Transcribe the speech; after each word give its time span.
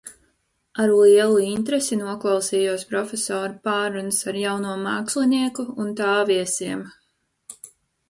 Ar 0.83 0.93
lielu 0.99 1.35
interesi 1.47 1.97
noklausījos 1.99 2.87
profesora 2.95 3.51
pārrunas 3.69 4.25
ar 4.33 4.41
jauno 4.43 4.75
mākslinieku 4.89 5.71
un 5.87 5.97
tā 6.05 6.21
viesiem. 6.35 6.87